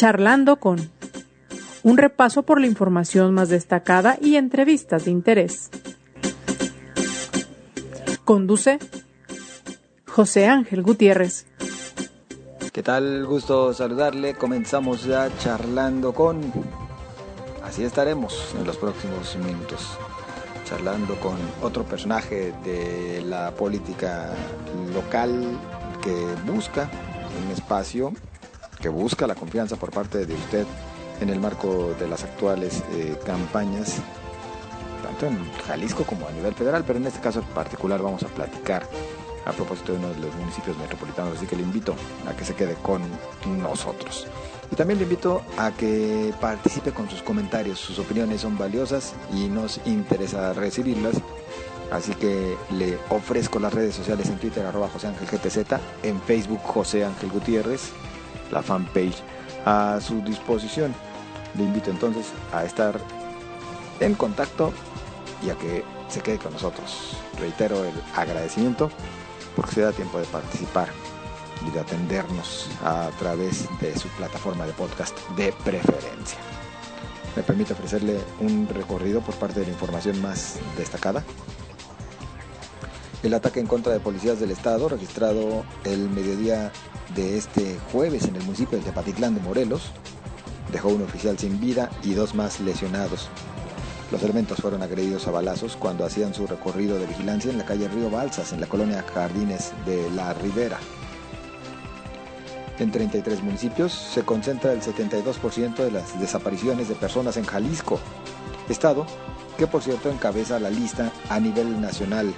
[0.00, 0.90] Charlando con
[1.82, 5.68] un repaso por la información más destacada y entrevistas de interés.
[8.24, 8.78] Conduce
[10.06, 11.46] José Ángel Gutiérrez.
[12.72, 13.26] ¿Qué tal?
[13.26, 14.32] Gusto saludarle.
[14.32, 16.50] Comenzamos ya charlando con...
[17.62, 19.98] Así estaremos en los próximos minutos,
[20.64, 24.32] charlando con otro personaje de la política
[24.94, 25.58] local
[26.02, 26.88] que busca
[27.44, 28.14] un espacio,
[28.80, 30.66] que busca la confianza por parte de usted
[31.20, 33.96] en el marco de las actuales eh, campañas,
[35.02, 38.88] tanto en Jalisco como a nivel federal, pero en este caso particular vamos a platicar
[39.44, 41.94] a propósito de uno de los municipios metropolitanos, así que le invito
[42.28, 43.02] a que se quede con
[43.62, 44.26] nosotros.
[44.70, 49.48] Y también le invito a que participe con sus comentarios, sus opiniones son valiosas y
[49.48, 51.16] nos interesa recibirlas.
[51.90, 56.60] Así que le ofrezco las redes sociales en Twitter, arroba José Ángel GTZ, en Facebook
[56.62, 57.90] José Ángel Gutiérrez,
[58.50, 59.22] la fanpage
[59.64, 60.94] a su disposición.
[61.56, 63.00] Le invito entonces a estar
[64.00, 64.72] en contacto
[65.42, 67.16] y a que se quede con nosotros.
[67.38, 68.90] Reitero el agradecimiento
[69.56, 70.88] porque se da tiempo de participar
[71.66, 76.38] y de atendernos a través de su plataforma de podcast de preferencia.
[77.36, 81.24] Me permite ofrecerle un recorrido por parte de la información más destacada.
[83.22, 86.72] El ataque en contra de policías del Estado, registrado el mediodía
[87.14, 89.90] de este jueves en el municipio de Tepatitlán de Morelos,
[90.72, 93.28] dejó un oficial sin vida y dos más lesionados.
[94.10, 97.88] Los elementos fueron agredidos a balazos cuando hacían su recorrido de vigilancia en la calle
[97.88, 100.78] Río Balsas, en la colonia Jardines de la Ribera.
[102.78, 108.00] En 33 municipios se concentra el 72% de las desapariciones de personas en Jalisco,
[108.70, 109.04] estado
[109.58, 112.32] que por cierto encabeza la lista a nivel nacional,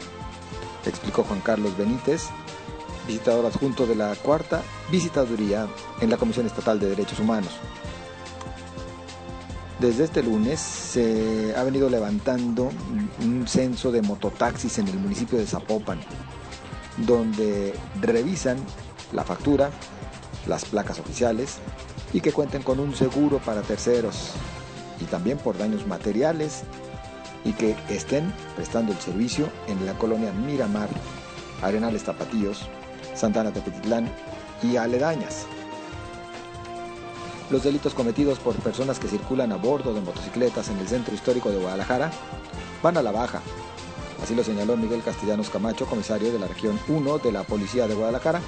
[0.91, 2.29] explicó Juan Carlos Benítez,
[3.07, 5.67] visitador adjunto de la cuarta visitaduría
[6.01, 7.53] en la Comisión Estatal de Derechos Humanos.
[9.79, 12.71] Desde este lunes se ha venido levantando
[13.21, 16.01] un censo de mototaxis en el municipio de Zapopan,
[16.99, 18.59] donde revisan
[19.13, 19.71] la factura,
[20.47, 21.59] las placas oficiales
[22.13, 24.31] y que cuenten con un seguro para terceros
[25.01, 26.63] y también por daños materiales
[27.45, 30.89] y que estén prestando el servicio en la colonia Miramar,
[31.63, 32.69] Arenales Tapatíos,
[33.15, 34.09] Santana Tepetitlán
[34.63, 35.47] y aledañas.
[37.51, 41.51] Los delitos cometidos por personas que circulan a bordo de motocicletas en el centro histórico
[41.51, 42.11] de Guadalajara
[42.83, 43.43] van a la baja.
[44.23, 47.95] Así lo señaló Miguel Castellanos Camacho, comisario de la región 1 de la Policía de
[47.95, 48.41] Guadalajara,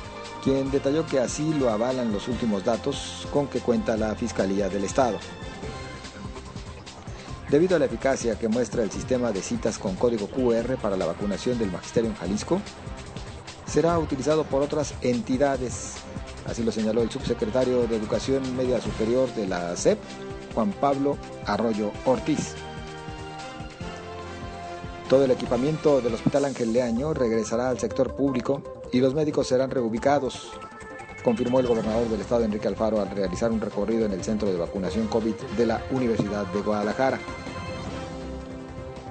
[0.43, 4.85] quien detalló que así lo avalan los últimos datos con que cuenta la Fiscalía del
[4.85, 5.19] Estado.
[7.51, 11.07] Debido a la eficacia que muestra el sistema de citas con código QR para la
[11.07, 12.61] vacunación del magisterio en Jalisco,
[13.67, 15.97] será utilizado por otras entidades
[16.47, 19.99] Así lo señaló el subsecretario de Educación Media Superior de la SEP,
[20.55, 21.17] Juan Pablo
[21.47, 22.55] Arroyo Ortiz.
[25.09, 28.63] Todo el equipamiento del Hospital Ángel Leaño regresará al sector público
[28.93, 30.51] y los médicos serán reubicados,
[31.25, 34.59] confirmó el gobernador del estado Enrique Alfaro al realizar un recorrido en el centro de
[34.59, 37.19] vacunación COVID de la Universidad de Guadalajara.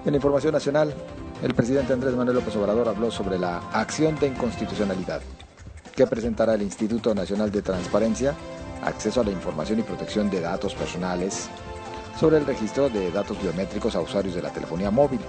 [0.05, 0.93] En la información nacional,
[1.41, 5.21] el presidente Andrés Manuel López Obrador habló sobre la acción de inconstitucionalidad
[5.95, 8.35] que presentará el Instituto Nacional de Transparencia,
[8.83, 11.49] Acceso a la Información y Protección de Datos Personales,
[12.19, 15.19] sobre el registro de datos biométricos a usuarios de la telefonía móvil.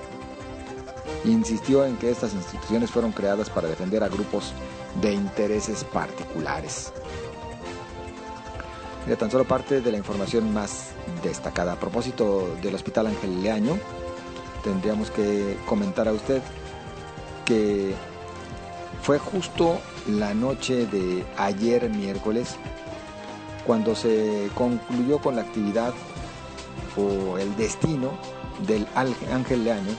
[1.24, 4.52] Insistió en que estas instituciones fueron creadas para defender a grupos
[5.00, 6.92] de intereses particulares.
[9.06, 10.90] Mira, tan solo parte de la información más
[11.22, 11.72] destacada.
[11.72, 13.78] A propósito del Hospital Ángel Leaño,
[14.62, 16.42] tendríamos que comentar a usted
[17.44, 17.94] que
[19.02, 22.56] fue justo la noche de ayer miércoles
[23.66, 25.92] cuando se concluyó con la actividad
[26.96, 28.12] o el destino
[28.66, 29.92] del Ángel Leaño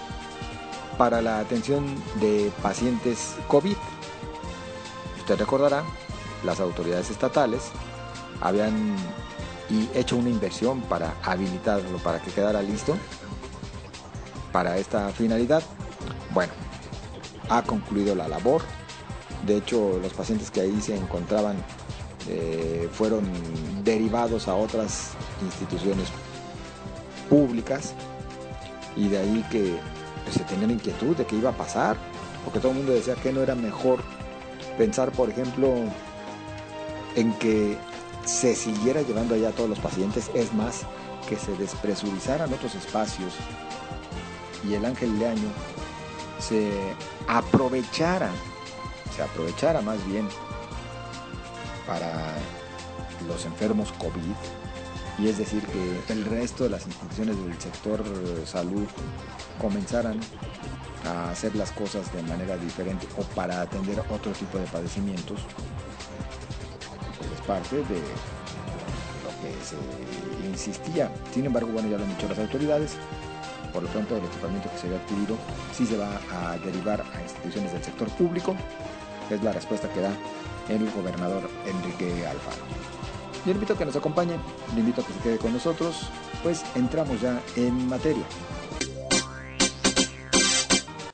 [0.98, 1.86] para la atención
[2.20, 3.76] de pacientes COVID.
[5.20, 5.84] Usted recordará,
[6.44, 7.64] las autoridades estatales
[8.42, 8.96] habían
[9.94, 12.98] hecho una inversión para habilitarlo, para que quedara listo
[14.52, 15.64] para esta finalidad.
[16.34, 16.54] Bueno,
[17.50, 18.62] ha concluido la labor,
[19.46, 21.56] de hecho, los pacientes que ahí se encontraban
[22.28, 23.24] eh, fueron
[23.84, 26.08] derivados a otras instituciones
[27.30, 27.94] públicas
[28.96, 29.78] y de ahí que
[30.32, 31.98] se tenían inquietud de qué iba a pasar,
[32.44, 34.00] porque todo el mundo decía que no era mejor
[34.78, 35.74] pensar, por ejemplo,
[37.16, 37.78] en que
[38.26, 40.82] se siguiera llevando allá a todos los pacientes, es más,
[41.30, 43.34] que se despresurizaran otros espacios
[44.68, 45.50] y el ángel de año
[46.40, 46.72] se
[47.28, 48.30] aprovechara
[49.16, 50.28] se aprovechara más bien
[51.88, 52.34] para
[53.28, 54.36] los enfermos COVID,
[55.18, 58.04] y es decir, que el resto de las instituciones del sector
[58.46, 58.86] salud
[59.60, 60.20] comenzaran
[61.06, 65.40] a hacer las cosas de manera diferente o para atender otro tipo de padecimientos,
[67.18, 68.02] pues es parte de
[69.24, 71.12] lo que se insistía.
[71.34, 72.98] Sin embargo, bueno, ya lo han dicho las autoridades,
[73.72, 75.38] por lo tanto el equipamiento que se había adquirido
[75.74, 78.56] sí se va a derivar a instituciones del sector público,
[79.30, 80.12] es la respuesta que da
[80.70, 82.95] el gobernador Enrique Alfaro.
[83.46, 84.38] Yo le invito a que nos acompañe,
[84.74, 86.10] le invito a que se quede con nosotros,
[86.42, 88.24] pues entramos ya en materia.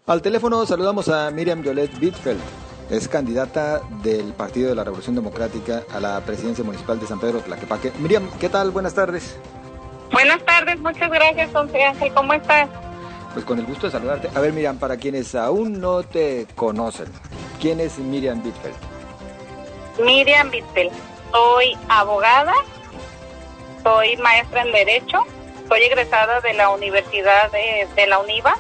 [0.07, 2.39] Al teléfono saludamos a Miriam Violet Bitfeld.
[2.89, 7.39] Es candidata del Partido de la Revolución Democrática a la presidencia municipal de San Pedro
[7.39, 7.91] Tlaquepaque.
[7.99, 8.71] Miriam, ¿qué tal?
[8.71, 9.37] Buenas tardes.
[10.11, 12.13] Buenas tardes, muchas gracias, José Ángel.
[12.13, 12.69] ¿Cómo estás?
[13.33, 14.29] Pues con el gusto de saludarte.
[14.33, 17.07] A ver, Miriam, para quienes aún no te conocen,
[17.59, 18.75] ¿quién es Miriam Bitfeld?
[20.05, 21.10] Miriam Bitfeld.
[21.31, 22.53] Soy abogada,
[23.83, 25.25] soy maestra en Derecho,
[25.69, 28.55] soy egresada de la Universidad de, la UNIVA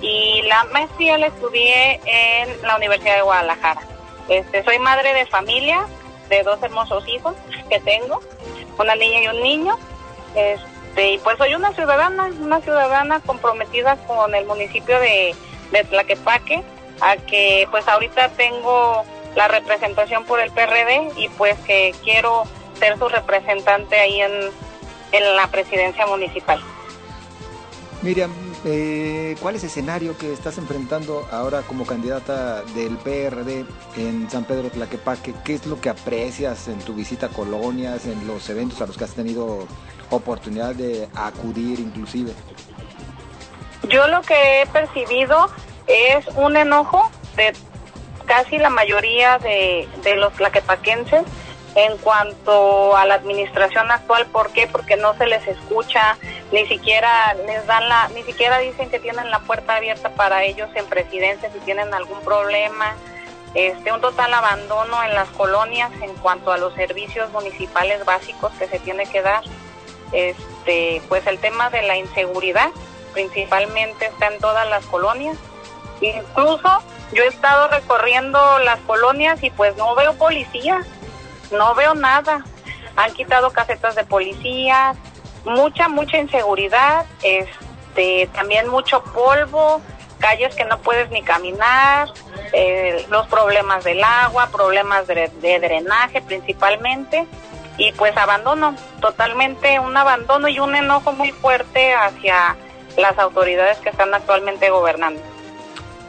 [0.00, 3.80] y la maestría la estudié en la Universidad de Guadalajara.
[4.28, 5.86] Este, soy madre de familia
[6.28, 7.34] de dos hermosos hijos
[7.70, 8.20] que tengo,
[8.78, 9.78] una niña y un niño.
[10.34, 15.34] Este, y pues soy una ciudadana, una ciudadana comprometida con el municipio de,
[15.70, 16.62] de Tlaquepaque,
[17.00, 19.04] a que pues ahorita tengo
[19.36, 22.44] la representación por el PRD y pues que quiero
[22.78, 24.32] ser su representante ahí en,
[25.12, 26.60] en la presidencia municipal.
[28.00, 28.32] Miriam,
[28.64, 33.64] eh, ¿cuál es el escenario que estás enfrentando ahora como candidata del PRD
[33.96, 35.34] en San Pedro Tlaquepaque?
[35.44, 38.96] ¿Qué es lo que aprecias en tu visita a colonias, en los eventos a los
[38.96, 39.66] que has tenido
[40.10, 42.32] oportunidad de acudir inclusive?
[43.88, 45.48] Yo lo que he percibido
[45.88, 47.52] es un enojo de
[48.28, 51.24] casi la mayoría de, de los tlaquepaquenses
[51.74, 54.26] en cuanto a la administración actual.
[54.26, 54.66] ¿Por qué?
[54.66, 56.16] Porque no se les escucha,
[56.52, 60.68] ni siquiera les dan la, ni siquiera dicen que tienen la puerta abierta para ellos
[60.74, 62.94] en presidencia si tienen algún problema.
[63.54, 68.68] Este, un total abandono en las colonias en cuanto a los servicios municipales básicos que
[68.68, 69.42] se tiene que dar.
[70.12, 72.70] Este, pues el tema de la inseguridad
[73.12, 75.36] principalmente está en todas las colonias.
[76.00, 76.82] Incluso
[77.12, 80.82] yo he estado recorriendo las colonias y pues no veo policía,
[81.50, 82.44] no veo nada.
[82.96, 84.94] Han quitado casetas de policía,
[85.44, 89.80] mucha, mucha inseguridad, este, también mucho polvo,
[90.18, 92.08] calles que no puedes ni caminar,
[92.52, 97.26] eh, los problemas del agua, problemas de, de drenaje principalmente,
[97.76, 102.56] y pues abandono, totalmente un abandono y un enojo muy fuerte hacia
[102.96, 105.20] las autoridades que están actualmente gobernando.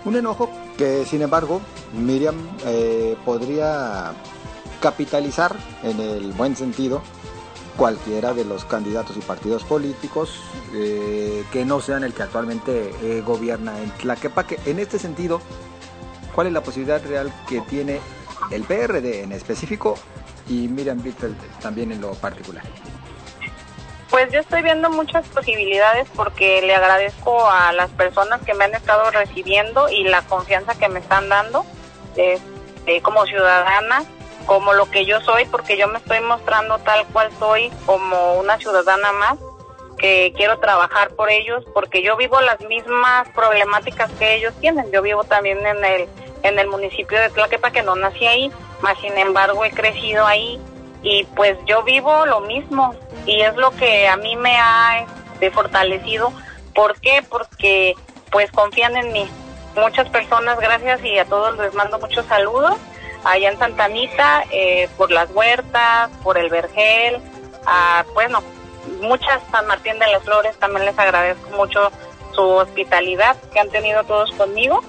[0.06, 1.60] Un enojo que sin embargo
[1.94, 4.14] Miriam eh, podría
[4.82, 5.54] capitalizar
[5.84, 7.02] en el buen sentido
[7.76, 10.40] cualquiera de los candidatos y partidos políticos
[10.74, 14.58] eh, que no sean el que actualmente eh, gobierna en Tlaquepaque.
[14.66, 15.42] En este sentido,
[16.34, 18.00] ¿cuál es la posibilidad real que tiene
[18.50, 19.96] el PRD en específico
[20.48, 22.64] y Miriam Bittel también en lo particular?
[24.20, 28.76] Pues yo estoy viendo muchas posibilidades porque le agradezco a las personas que me han
[28.76, 31.66] estado recibiendo y la confianza que me están dando
[32.18, 32.38] eh,
[33.02, 34.04] como ciudadana,
[34.46, 38.58] como lo que yo soy, porque yo me estoy mostrando tal cual soy como una
[38.58, 39.38] ciudadana más
[39.98, 44.92] que quiero trabajar por ellos porque yo vivo las mismas problemáticas que ellos tienen.
[44.92, 46.10] Yo vivo también en el
[46.44, 48.52] en el municipio de Tlaquepa que no nací ahí,
[48.82, 50.60] más sin embargo he crecido ahí
[51.02, 52.94] y pues yo vivo lo mismo
[53.26, 56.34] y es lo que a mí me ha este, fortalecido.
[56.74, 57.24] ¿Por qué?
[57.28, 57.96] Porque
[58.32, 59.30] pues confían en mí.
[59.76, 62.76] Muchas personas, gracias y a todos les mando muchos saludos.
[63.24, 67.22] Allá en Santa Anita, eh, por las huertas, por el vergel,
[67.66, 68.42] a, bueno,
[69.02, 71.92] muchas San Martín de las Flores, también les agradezco mucho
[72.34, 74.82] su hospitalidad que han tenido todos conmigo.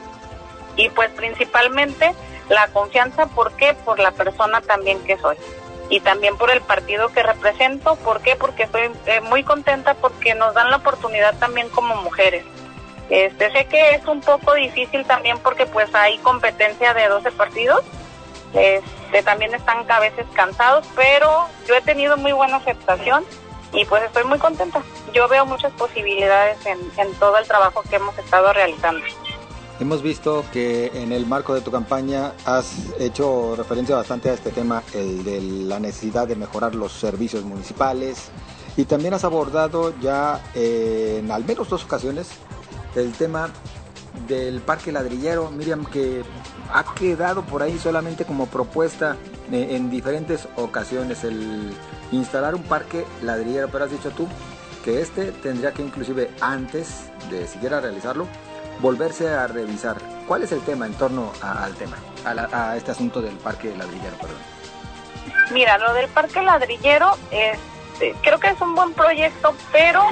[0.76, 2.14] Y pues principalmente
[2.48, 3.74] la confianza, ¿por qué?
[3.74, 5.36] Por la persona también que soy
[5.90, 7.96] y también por el partido que represento.
[7.96, 8.36] ¿Por qué?
[8.36, 12.44] Porque estoy eh, muy contenta porque nos dan la oportunidad también como mujeres.
[13.10, 17.82] Este, sé que es un poco difícil también porque pues hay competencia de 12 partidos.
[18.54, 23.24] Este, también están a veces cansados, pero yo he tenido muy buena aceptación
[23.72, 24.82] y pues estoy muy contenta.
[25.12, 29.04] Yo veo muchas posibilidades en, en todo el trabajo que hemos estado realizando.
[29.80, 34.50] Hemos visto que en el marco de tu campaña has hecho referencia bastante a este
[34.50, 38.28] tema, el de la necesidad de mejorar los servicios municipales
[38.76, 42.28] y también has abordado ya en al menos dos ocasiones
[42.94, 43.48] el tema
[44.28, 45.50] del parque ladrillero.
[45.50, 46.24] Miriam, que
[46.70, 49.16] ha quedado por ahí solamente como propuesta
[49.50, 51.72] eh, en diferentes ocasiones el
[52.12, 54.28] instalar un parque ladrillero, pero has dicho tú
[54.84, 58.26] que este tendría que inclusive antes de siquiera realizarlo,
[58.80, 59.98] volverse a revisar.
[60.26, 64.16] ¿Cuál es el tema en torno al tema, a, este asunto del parque ladrillero?
[64.16, 64.38] Perdón.
[65.52, 67.58] Mira, lo del parque ladrillero es
[68.00, 70.02] este, creo que es un buen proyecto, pero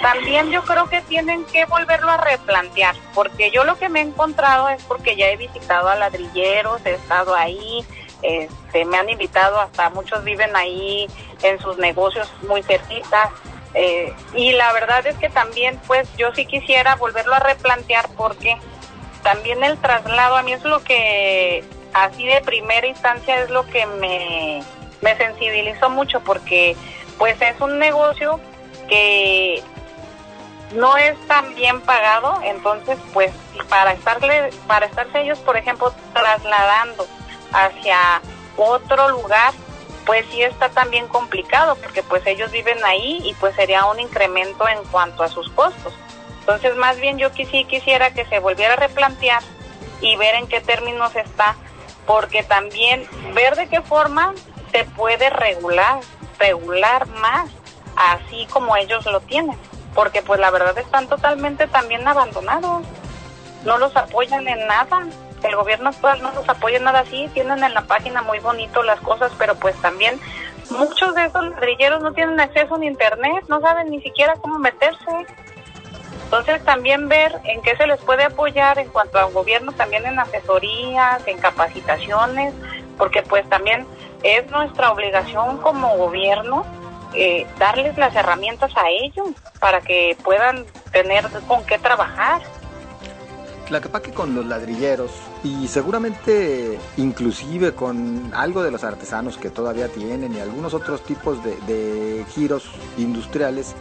[0.00, 4.04] también yo creo que tienen que volverlo a replantear, porque yo lo que me he
[4.04, 7.84] encontrado es porque ya he visitado a ladrilleros, he estado ahí,
[8.22, 11.08] este, me han invitado, hasta muchos viven ahí
[11.42, 13.30] en sus negocios muy cerquitas,
[13.74, 18.56] eh, y la verdad es que también, pues yo sí quisiera volverlo a replantear porque
[19.22, 21.64] también el traslado, a mí es lo que,
[21.94, 24.62] así de primera instancia, es lo que me,
[25.00, 26.76] me sensibilizó mucho porque
[27.18, 28.40] pues es un negocio
[28.88, 29.62] que
[30.74, 33.32] no es tan bien pagado, entonces pues
[33.68, 37.06] para estarle, para estarse ellos, por ejemplo, trasladando
[37.52, 38.20] hacia
[38.56, 39.52] otro lugar,
[40.06, 44.66] pues sí está también complicado, porque pues ellos viven ahí y pues sería un incremento
[44.68, 45.92] en cuanto a sus costos.
[46.40, 49.42] Entonces más bien yo sí quisiera que se volviera a replantear
[50.00, 51.56] y ver en qué términos está,
[52.06, 54.34] porque también ver de qué forma
[54.72, 56.00] se puede regular
[56.38, 57.50] regular más,
[57.96, 59.56] así como ellos lo tienen,
[59.94, 62.84] porque pues la verdad están totalmente también abandonados,
[63.64, 65.06] no los apoyan en nada,
[65.44, 69.00] el gobierno actual no los apoya nada así, tienen en la página muy bonito las
[69.00, 70.20] cosas, pero pues también
[70.70, 75.26] muchos de esos ladrilleros no tienen acceso a internet, no saben ni siquiera cómo meterse.
[76.24, 80.18] Entonces también ver en qué se les puede apoyar en cuanto al gobierno, también en
[80.18, 82.54] asesorías, en capacitaciones,
[82.96, 83.86] porque pues también
[84.22, 86.64] es nuestra obligación como gobierno
[87.14, 89.28] eh, darles las herramientas a ellos
[89.60, 92.40] para que puedan tener con qué trabajar.
[93.72, 95.10] La que con los ladrilleros
[95.42, 101.42] y seguramente inclusive con algo de los artesanos que todavía tienen y algunos otros tipos
[101.42, 103.74] de, de giros industriales,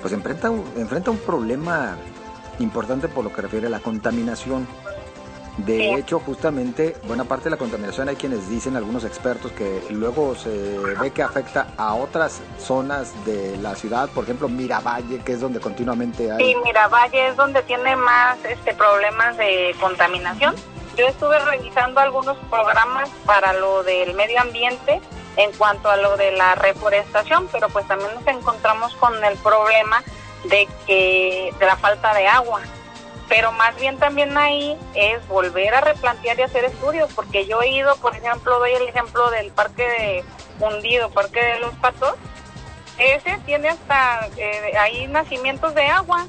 [0.00, 1.96] pues enfrenta enfrenta un problema
[2.60, 4.68] importante por lo que refiere a la contaminación.
[5.58, 10.34] De hecho, justamente, buena parte de la contaminación hay quienes dicen, algunos expertos, que luego
[10.34, 15.40] se ve que afecta a otras zonas de la ciudad, por ejemplo, Miravalle, que es
[15.40, 16.38] donde continuamente hay...
[16.38, 20.54] Sí, Miravalle es donde tiene más este, problemas de contaminación.
[20.96, 25.02] Yo estuve revisando algunos programas para lo del medio ambiente
[25.36, 30.02] en cuanto a lo de la reforestación, pero pues también nos encontramos con el problema
[30.44, 32.62] de que de la falta de agua
[33.32, 37.70] pero más bien también ahí es volver a replantear y hacer estudios, porque yo he
[37.70, 40.24] ido, por ejemplo, doy el ejemplo del parque de
[40.60, 42.14] hundido, parque de los patos,
[42.98, 46.26] ese tiene hasta eh, ahí nacimientos de agua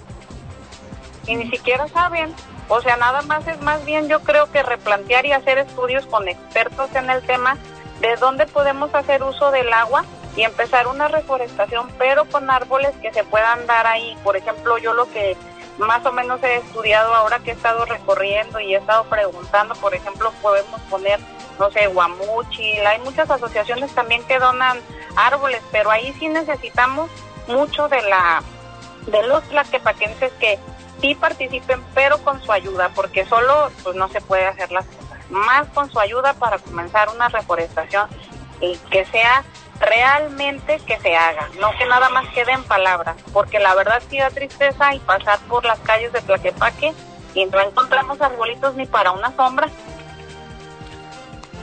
[1.28, 2.34] y ni siquiera saben.
[2.70, 6.30] O sea, nada más es más bien yo creo que replantear y hacer estudios con
[6.30, 7.58] expertos en el tema
[8.00, 10.06] de dónde podemos hacer uso del agua
[10.38, 14.18] y empezar una reforestación, pero con árboles que se puedan dar ahí.
[14.24, 15.36] Por ejemplo, yo lo que
[15.78, 19.94] más o menos he estudiado ahora que he estado recorriendo y he estado preguntando, por
[19.96, 21.20] ejemplo, podemos poner,
[21.60, 24.80] no sé, guamuchi, hay muchas asociaciones también que donan
[25.16, 27.10] árboles, pero ahí sí necesitamos
[27.48, 28.44] mucho de la
[29.08, 30.58] de los tlaquepaquenses que
[31.02, 35.30] sí participen, pero con su ayuda, porque solo pues no se puede hacer las cosas.
[35.30, 38.08] Más con su ayuda para comenzar una reforestación
[38.62, 39.44] y que sea
[39.86, 44.18] realmente que se haga, no que nada más quede en palabras, porque la verdad sí
[44.18, 46.94] da tristeza y pasar por las calles de Tlaquepaque
[47.34, 49.68] y no encontramos arbolitos ni para una sombra.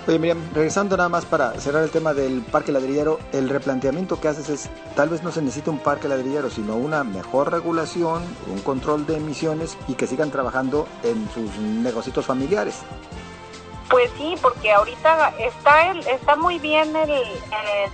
[0.08, 4.28] Oye Miriam, regresando nada más para cerrar el tema del parque ladrillero, el replanteamiento que
[4.28, 8.60] haces es, tal vez no se necesita un parque ladrillero, sino una mejor regulación, un
[8.62, 12.76] control de emisiones y que sigan trabajando en sus negocios familiares.
[13.90, 17.10] Pues sí, porque ahorita está el, está muy bien el,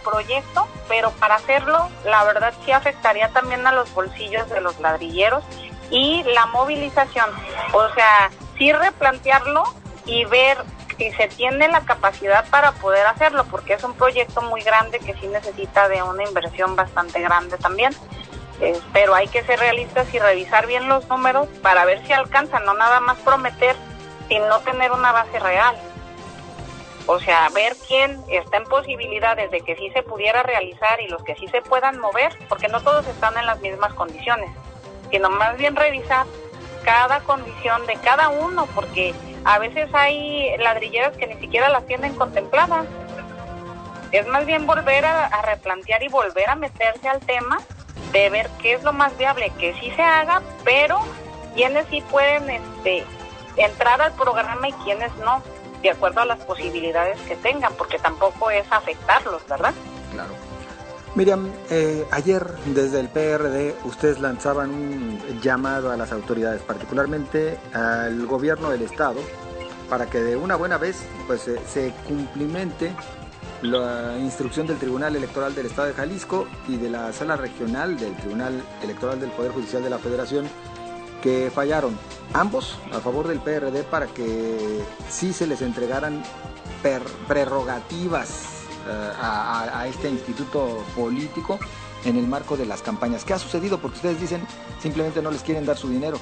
[0.04, 5.42] proyecto, pero para hacerlo, la verdad sí afectaría también a los bolsillos de los ladrilleros
[5.90, 7.30] y la movilización.
[7.72, 9.64] O sea, sí replantearlo
[10.04, 10.58] y ver
[10.98, 15.14] si se tiene la capacidad para poder hacerlo, porque es un proyecto muy grande que
[15.14, 17.94] sí necesita de una inversión bastante grande también.
[18.60, 22.64] Eh, pero hay que ser realistas y revisar bien los números para ver si alcanzan,
[22.64, 23.76] no nada más prometer
[24.28, 25.76] sin no tener una base real.
[27.06, 31.22] O sea, ver quién está en posibilidades de que sí se pudiera realizar y los
[31.22, 34.50] que sí se puedan mover, porque no todos están en las mismas condiciones,
[35.10, 36.26] sino más bien revisar
[36.84, 39.14] cada condición de cada uno, porque
[39.44, 42.86] a veces hay ladrilleras que ni siquiera las tienen contempladas.
[44.10, 47.58] Es más bien volver a, replantear y volver a meterse al tema
[48.12, 50.98] de ver qué es lo más viable que sí se haga, pero
[51.54, 53.04] quienes sí pueden este,
[53.56, 55.42] entrar al programa y quienes no,
[55.82, 59.74] de acuerdo a las posibilidades que tengan, porque tampoco es afectarlos, ¿verdad?
[60.12, 60.30] Claro.
[61.14, 68.26] Miriam, eh, ayer desde el PRD ustedes lanzaban un llamado a las autoridades, particularmente al
[68.26, 69.20] gobierno del Estado,
[69.88, 72.92] para que de una buena vez pues, se cumplimente
[73.62, 78.14] la instrucción del Tribunal Electoral del Estado de Jalisco y de la Sala Regional del
[78.16, 80.46] Tribunal Electoral del Poder Judicial de la Federación
[81.26, 81.98] que fallaron
[82.34, 84.80] ambos a favor del PRD para que
[85.10, 86.22] sí se les entregaran
[87.26, 91.58] prerrogativas eh, a, a, este instituto político
[92.04, 93.24] en el marco de las campañas.
[93.24, 93.78] ¿Qué ha sucedido?
[93.78, 94.46] Porque ustedes dicen
[94.80, 96.16] simplemente no les quieren dar su dinero.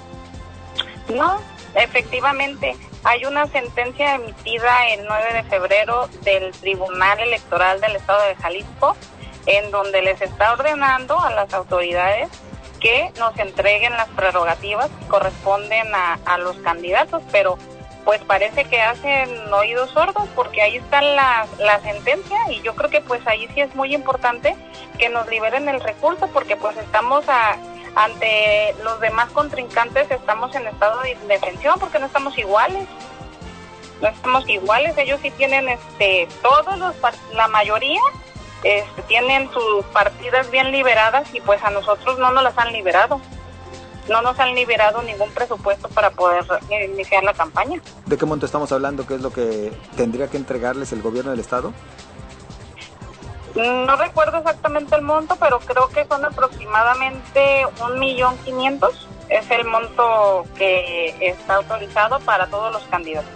[1.14, 1.38] No,
[1.74, 2.74] efectivamente.
[3.02, 8.96] Hay una sentencia emitida el 9 de febrero del Tribunal Electoral del Estado de Jalisco
[9.44, 12.30] en donde les está ordenando a las autoridades
[12.84, 17.56] que nos entreguen las prerrogativas que corresponden a, los candidatos, pero
[18.04, 22.90] pues parece que hacen oídos sordos porque ahí está la, la sentencia y yo creo
[22.90, 24.54] que pues ahí sí es muy importante
[24.98, 27.56] que nos liberen el recurso porque pues estamos a,
[27.94, 32.86] ante los demás contrincantes estamos en estado de indefensión porque no estamos iguales.
[34.02, 36.94] No estamos iguales ellos sí tienen este todos los
[37.32, 38.02] la mayoría
[38.64, 43.20] este, tienen sus partidas bien liberadas y pues a nosotros no nos las han liberado
[44.08, 46.44] no nos han liberado ningún presupuesto para poder
[46.90, 47.80] iniciar la campaña.
[48.06, 49.06] ¿De qué monto estamos hablando?
[49.06, 51.72] ¿Qué es lo que tendría que entregarles el gobierno del estado?
[53.54, 59.08] No recuerdo exactamente el monto, pero creo que son aproximadamente un millón quinientos.
[59.28, 63.30] Es el monto que está autorizado para todos los candidatos.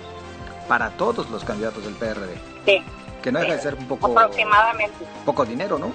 [0.67, 2.37] Para todos los candidatos del PRD.
[2.67, 2.83] Sí.
[3.29, 4.07] Que no deja de ser un poco.
[4.07, 5.05] Aproximadamente.
[5.27, 5.93] Poco dinero, ¿no?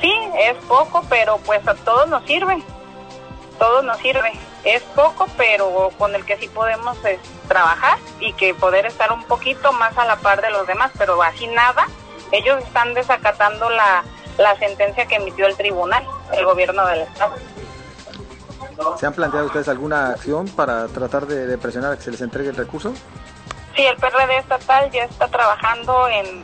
[0.00, 2.62] Sí, es poco, pero pues a todos nos sirve.
[3.58, 4.32] Todos nos sirve.
[4.64, 7.18] Es poco, pero con el que sí podemos es,
[7.48, 11.22] trabajar y que poder estar un poquito más a la par de los demás, pero
[11.22, 11.86] así nada
[12.30, 14.04] ellos están desacatando la,
[14.58, 17.34] sentencia que emitió el tribunal, el gobierno del Estado.
[18.98, 22.50] ¿Se han planteado ustedes alguna acción para tratar de, presionar a que se les entregue
[22.50, 22.92] el recurso?
[23.78, 26.42] Sí, el PRD estatal ya está trabajando en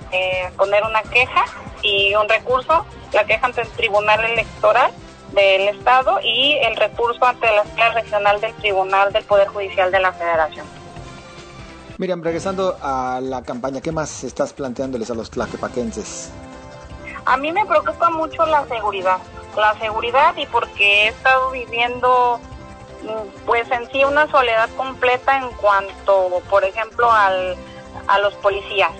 [0.56, 1.44] poner una queja
[1.82, 4.92] y un recurso, la queja ante el Tribunal Electoral
[5.32, 9.98] del Estado y el recurso ante la Sala Regional del Tribunal del Poder Judicial de
[9.98, 10.64] la Federación.
[11.98, 16.30] Miriam, regresando a la campaña, ¿qué más estás planteándoles a los tlaquepaquenses?
[17.24, 19.18] A mí me preocupa mucho la seguridad,
[19.56, 22.38] la seguridad y porque he estado viviendo
[23.46, 27.56] pues en sí una soledad completa en cuanto, por ejemplo, al,
[28.06, 28.90] a los policías.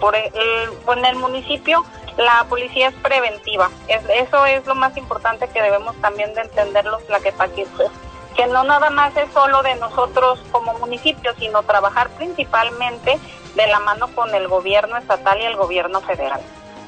[0.00, 1.84] Por el, en el municipio
[2.18, 7.04] la policía es preventiva, eso es lo más importante que debemos también de entender los
[7.06, 7.90] tlaquepaquenses
[8.36, 13.18] que no nada más es solo de nosotros como municipio, sino trabajar principalmente
[13.54, 16.40] de la mano con el gobierno estatal y el gobierno federal,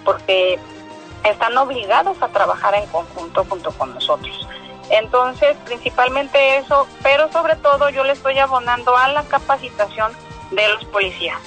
[0.05, 0.59] porque
[1.25, 4.47] están obligados a trabajar en conjunto junto con nosotros.
[4.91, 10.13] Entonces, principalmente eso, pero sobre todo yo le estoy abonando a la capacitación
[10.51, 11.39] de los policías,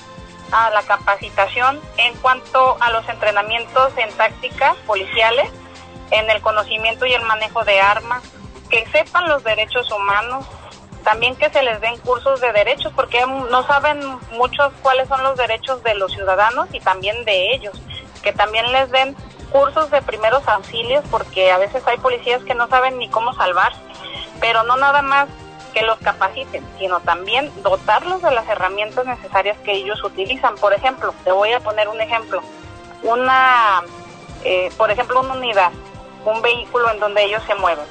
[0.52, 5.50] a la capacitación en cuanto a los entrenamientos en tácticas policiales,
[6.12, 8.22] en el conocimiento y el manejo de armas,
[8.70, 10.46] que sepan los derechos humanos,
[11.04, 14.00] también que se les den cursos de derechos, porque no saben
[14.34, 17.74] muchos cuáles son los derechos de los ciudadanos y también de ellos,
[18.22, 19.16] que también les den
[19.52, 23.74] cursos de primeros auxilios, porque a veces hay policías que no saben ni cómo salvar,
[24.40, 25.28] pero no nada más
[25.74, 30.56] que los capaciten, sino también dotarlos de las herramientas necesarias que ellos utilizan.
[30.56, 32.42] Por ejemplo, te voy a poner un ejemplo,
[33.04, 33.82] una,
[34.44, 35.72] eh, por ejemplo, una unidad,
[36.26, 37.86] un vehículo en donde ellos se mueven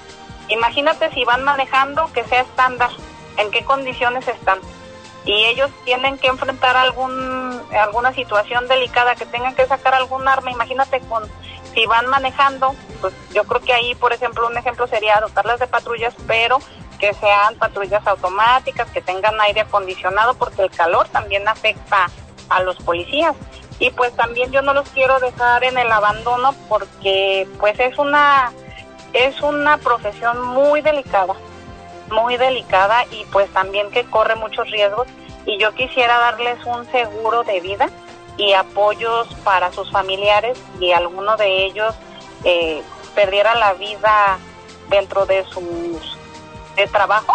[0.50, 2.90] Imagínate si van manejando que sea estándar,
[3.36, 4.58] en qué condiciones están.
[5.24, 10.50] Y ellos tienen que enfrentar algún alguna situación delicada, que tengan que sacar algún arma.
[10.50, 11.24] Imagínate con
[11.74, 15.66] si van manejando, pues yo creo que ahí, por ejemplo, un ejemplo sería dotarlas de
[15.66, 16.58] patrullas, pero
[16.98, 22.10] que sean patrullas automáticas, que tengan aire acondicionado, porque el calor también afecta
[22.48, 23.34] a los policías.
[23.78, 28.52] Y pues también yo no los quiero dejar en el abandono porque pues es una
[29.12, 31.34] es una profesión muy delicada,
[32.10, 35.06] muy delicada y pues también que corre muchos riesgos.
[35.46, 37.88] Y yo quisiera darles un seguro de vida
[38.36, 41.94] y apoyos para sus familiares y alguno de ellos
[42.44, 42.82] eh,
[43.14, 44.38] perdiera la vida
[44.88, 46.18] dentro de sus
[46.76, 47.34] de trabajo.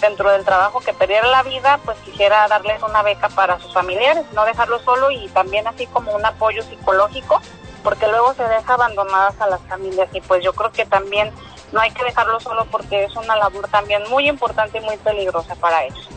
[0.00, 4.24] Dentro del trabajo que perdiera la vida pues quisiera darles una beca para sus familiares
[4.32, 7.42] no dejarlo solo y también así como un apoyo psicológico
[7.82, 10.08] porque luego se deja abandonadas a las familias.
[10.12, 11.32] Y pues yo creo que también
[11.72, 15.54] no hay que dejarlo solo porque es una labor también muy importante y muy peligrosa
[15.56, 16.08] para ellos.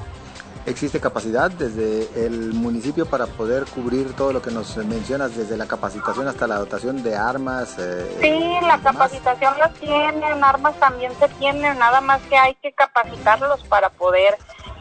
[0.66, 5.66] ¿Existe capacidad desde el municipio para poder cubrir todo lo que nos mencionas, desde la
[5.66, 7.76] capacitación hasta la dotación de armas?
[7.78, 12.72] Eh, sí, la capacitación la tienen, armas también se tienen, nada más que hay que
[12.72, 14.38] capacitarlos para poder,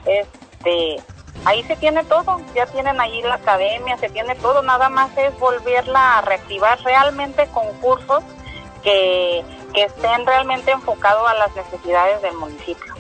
[0.07, 1.03] este,
[1.45, 5.37] ahí se tiene todo, ya tienen ahí la academia, se tiene todo, nada más es
[5.41, 8.23] volverla a reactivar realmente con cursos
[8.83, 12.95] que, que estén realmente enfocados a las necesidades del municipio.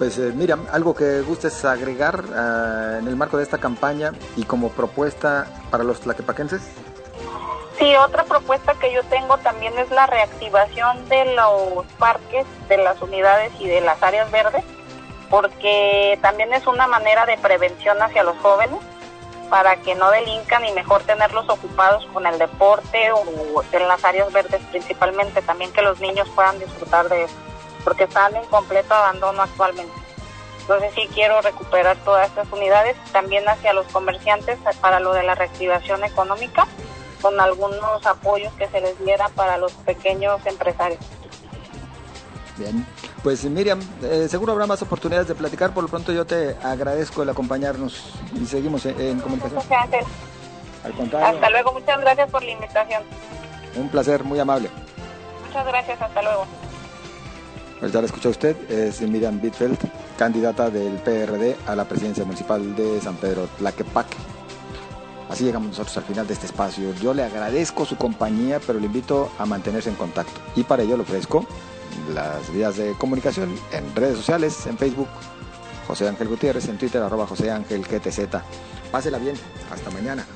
[0.00, 4.44] Pues eh, mira, algo que gustes agregar uh, en el marco de esta campaña y
[4.44, 6.62] como propuesta para los tlaquepaquenses.
[7.78, 13.02] Sí, otra propuesta que yo tengo también es la reactivación de los parques, de las
[13.02, 14.64] unidades y de las áreas verdes,
[15.28, 18.80] porque también es una manera de prevención hacia los jóvenes
[19.50, 24.32] para que no delincan y mejor tenerlos ocupados con el deporte o en las áreas
[24.32, 27.34] verdes principalmente, también que los niños puedan disfrutar de eso
[27.84, 29.92] porque están en completo abandono actualmente.
[30.60, 35.34] Entonces sí quiero recuperar todas estas unidades, también hacia los comerciantes para lo de la
[35.34, 36.66] reactivación económica,
[37.20, 41.00] con algunos apoyos que se les diera para los pequeños empresarios.
[42.56, 42.86] Bien,
[43.22, 47.22] pues Miriam, eh, seguro habrá más oportunidades de platicar, por lo pronto yo te agradezco
[47.22, 49.62] el acompañarnos y seguimos en, comunicación.
[49.68, 50.06] Gracias.
[50.84, 51.28] Al contrario.
[51.28, 53.02] Hasta luego, muchas gracias por la invitación.
[53.76, 54.70] Un placer, muy amable.
[55.46, 56.46] Muchas gracias, hasta luego.
[57.78, 59.78] Pues ya la escuchó usted, es Miriam Bitfeld,
[60.18, 64.16] candidata del PRD a la presidencia municipal de San Pedro Tlaquepaque.
[65.30, 66.92] Así llegamos nosotros al final de este espacio.
[67.00, 70.40] Yo le agradezco su compañía, pero le invito a mantenerse en contacto.
[70.56, 71.46] Y para ello le ofrezco
[72.14, 75.08] las vías de comunicación en redes sociales, en Facebook,
[75.86, 78.20] José Ángel Gutiérrez, en Twitter, arroba José Ángel GTZ.
[78.90, 79.36] Pásela bien,
[79.70, 80.26] hasta mañana.